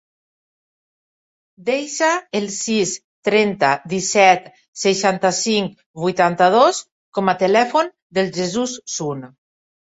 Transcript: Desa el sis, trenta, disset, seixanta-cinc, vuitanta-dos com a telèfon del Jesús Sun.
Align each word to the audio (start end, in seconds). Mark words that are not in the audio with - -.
Desa 1.65 2.07
el 2.39 2.47
sis, 2.55 2.93
trenta, 3.29 3.69
disset, 3.91 4.47
seixanta-cinc, 4.85 5.77
vuitanta-dos 6.07 6.81
com 7.19 7.31
a 7.35 7.37
telèfon 7.45 7.93
del 8.21 8.33
Jesús 8.41 8.75
Sun. 8.97 9.25